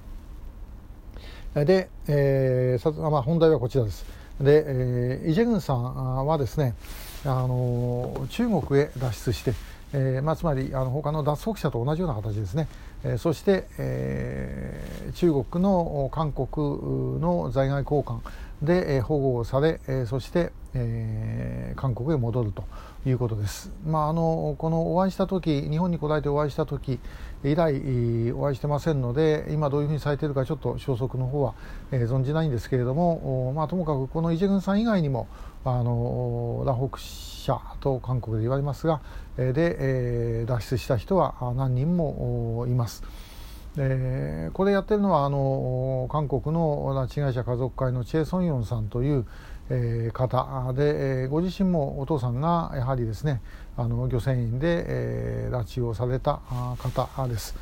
[1.53, 4.05] で、えーまあ、本題はこちらです。
[4.41, 6.75] で、えー、イ・ジェグンさんはですね
[7.25, 9.53] あの中国へ脱出して、
[9.93, 12.67] えーまあ、つまりあの他の脱北者と同じような形ですね、
[13.03, 18.19] えー、そして、えー、中国の韓国の在外交換
[18.61, 22.63] で、え、保護され、え、そして、え、韓国へ戻ると
[23.05, 23.71] いうことです。
[23.85, 26.99] まあ、あのこのお会いした時日本に来られてお会いした時
[27.43, 31.53] 以来お会いしてませんので今どういうふうにされているかちょっと消息の方は、
[31.91, 35.27] え、存じないんですけれども、まあ、ともかくこのイ・ジェグンさん以外にも
[35.63, 39.01] あの拉北者と韓国で言われますが
[39.37, 43.03] で、え、脱出した人は何人もいます。
[43.79, 49.25] えー、これやってるのはあの韓国の拉致被害者家族会のチェ・ソンヨンさんという、
[49.69, 53.41] えー、方で、えー、ご自身もお父さんがやはりですね
[53.77, 56.39] あの漁船員で、えー、拉致をされた
[56.79, 57.55] 方です。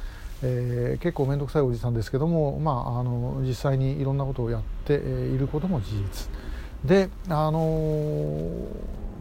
[0.44, 6.30] えー、結構面倒くさいおじさんですけども、まあ、あの実際にいろんなことをやっていることも事実
[6.84, 8.52] で、あの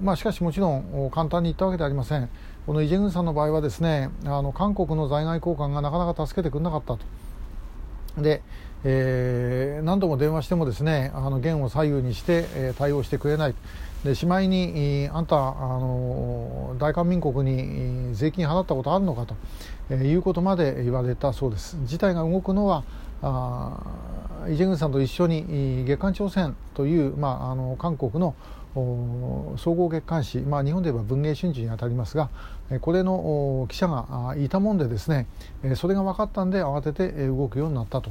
[0.03, 2.29] まあ、しかしもちろん簡単に言ったわけではありません
[2.67, 6.99] このイ・ジェグンさんの場合はですねあの韓国の在外交換がなかなか助けてくれなかったと。
[8.23, 8.43] で、
[8.85, 13.55] えー、何度も電話してもですねあの弦を左右にして、えー、対応してくれない
[14.05, 19.35] でしまいにあんたあの大韓民国に税金払ったことあるのかと、
[19.91, 21.77] えー、いうことまで言われたそうです。
[21.85, 22.85] 事態が動くのは
[23.21, 23.79] あ
[24.49, 28.35] イ・ジェグンさんと一緒に月刊朝鮮という、まあ、あの韓国の
[28.75, 32.29] 総合月刊誌、まあ、日本で言えば文藝春秋にあたりますが
[32.81, 35.27] これの記者がいたもんでですね
[35.77, 38.11] それが分かったんで慌てて動くようになったと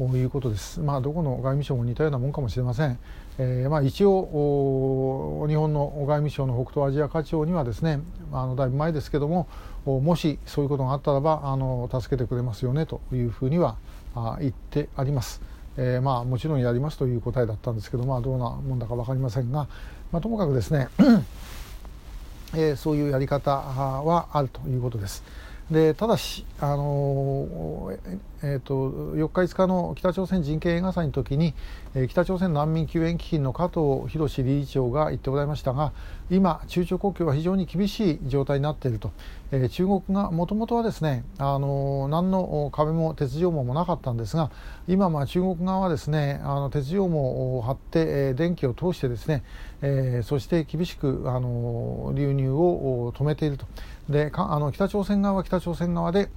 [0.00, 0.80] いうことです。
[0.80, 2.98] まあ、どこの外務省も似たようなもんかもしれません。
[3.38, 8.00] えー、まあ、一応日本の外務省の北東アジア課長にはですね
[8.32, 9.48] あのだいぶ前ですけども
[9.84, 13.76] もしそういうことがあったらばあの助けてくれますよねというふうには
[14.40, 15.40] 言ってあります。
[15.76, 19.66] えー、まあもちろんやりますという答えだったんですけど、まあ、どうなもんだか分かりませんが、
[20.12, 20.88] まあ、ともかくですね
[22.54, 25.24] えー、そういうやり方はあるということです。
[25.70, 27.90] でただし、あの
[28.46, 31.54] えーと、4日、5日の北朝鮮人権映画祭の時に、
[31.94, 35.92] えー、北朝鮮難民救援基金の加藤博理事長が言っておられましたが
[36.30, 39.12] 今、中朝国境は非常に厳しい状態になっていると、
[39.50, 44.50] えー、中国がもともとはですね、あの何の壁も鉄条網もなかったんですが
[44.86, 49.42] 今、まあ、中国側はですねあの鉄条網を張って、えー、電気を通してですね、
[49.80, 53.66] えー、そして厳しく、あの流入を止めていると。
[54.08, 56.28] でかあの北朝鮮側は北朝鮮側で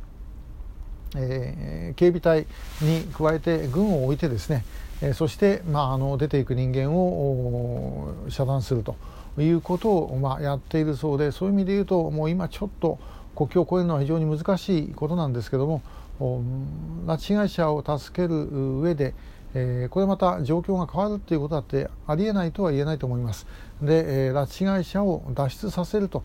[1.15, 2.45] えー、警備隊
[2.81, 4.65] に加えて軍を置いてですね、
[5.01, 8.95] えー、そして、まあ、あの出ていく人間を遮断すると
[9.37, 12.99] いうことを、まあ、やっているそうでそういう意味で言うともう今ちょっと
[13.35, 15.81] 国境を越えるのは非常に難しいことなんですけども
[16.19, 18.47] 拉致被害者を助ける
[18.81, 19.13] 上で、
[19.53, 23.47] えー、これまた状況が変わるということだってありえないとは言えないと思います。
[23.81, 26.23] で、えー、拉致被害者を脱出させると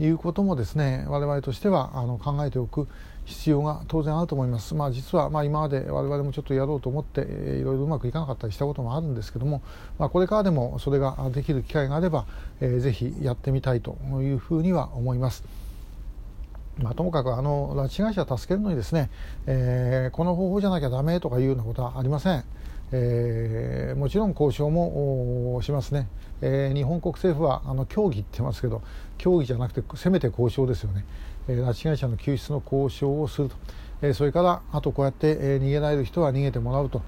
[0.00, 2.88] いうこともですね我々としてはあの考えておく
[3.26, 9.62] 必要が当然あると思います、まあ、実はまあ今まで我々もちょっとやろうと思っていろいろうまくいかなかったりしたこともあるんですけども、
[9.98, 12.26] まあ、これからでもそれができる機会があれば、
[12.60, 15.44] えー、ぜひやってみたいというふうには思います。
[16.78, 19.10] まあ、ともかくあの拉致被害者を助けるのにですね、
[19.46, 22.44] えー、この方法じゃなきゃだめとかいうようなことはありません。
[22.92, 26.08] えー、もちろん交渉もしますね、
[26.40, 28.82] えー、日本国政府はあの協議って言いますけど
[29.18, 31.04] 協議じゃなくてせめて交渉ですよね、
[31.48, 33.54] えー、拉致被害者の救出の交渉をすると、
[34.02, 37.02] え、それからあとこうやって、え、逃げられる人は逃げてもらうと。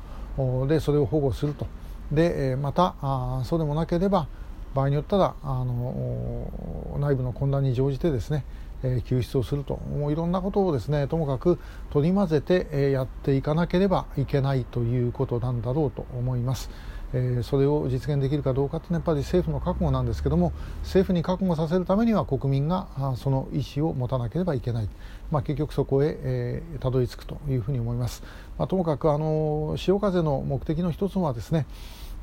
[0.67, 1.67] でそれを保護すると。
[2.11, 4.29] で、え、またあそうでもなければ
[4.75, 8.45] 場合によったらあの内部の混乱に乗じてですね
[8.83, 9.77] え救出をすると。
[9.77, 11.59] もういろんなことをですねともかく
[11.91, 16.71] 取り混ぜて、えやっていかなければいけないということなんだろうと思います。
[17.15, 20.53] えそれを実現できるかどうかというのはやっぱり政府の覚悟なんですけども
[20.83, 24.89] 政府に覚悟させるためには国民がその意思を持たなければいけない、
[25.31, 28.23] まあ、結局そこへ、え、たどり着くというふうに思います、
[28.59, 31.67] まあ、ともかくあの潮風の目的の一つはですね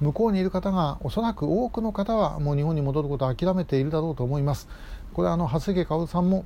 [0.01, 4.69] 向こうにいる方がおそらく多くの方はもう日本に戻ることを諦めているだろうと思います。
[5.13, 6.45] これあの長谷家薫さんも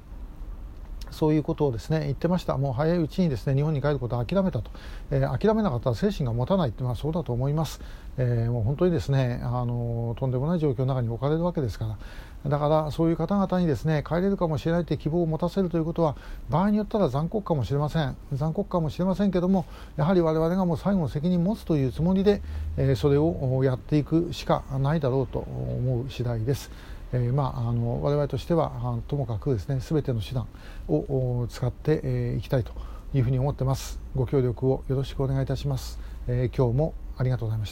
[1.11, 2.57] そういうことをですね言ってました。
[2.57, 4.71] もう早いうちにですね日本に帰ることを諦めたと、
[5.11, 7.81] えー、諦めなかったら精神が持たないってまあそうだと思います、
[8.17, 11.97] えー、もう本当にですねあのとんでもない状況の中に置かれるわけですから。
[12.49, 16.17] だからそういう方々にですね帰れるかもしれないという希望を持たせるということは
[16.49, 18.17] 場合によったら残酷かもしれません。
[18.33, 19.65] 残酷かもしれませんけども
[19.95, 22.41] やはり我々がもう最後の責任を持つというつもりで、
[22.75, 26.69] えー、それをやっていくしかないだろうと思う次第です。
[27.13, 30.47] えー、まあ、あの我々としてはともかくですね全ての手段
[30.87, 32.73] を使ってい、えー、きたいと
[33.13, 33.99] いうふうに思ってます。
[34.15, 37.71] ご協力をよろしくお願いいたします、えー、今日もありがとうございまし